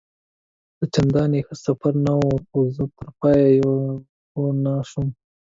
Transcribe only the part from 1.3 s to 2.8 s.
ښه سفر نه وو، خو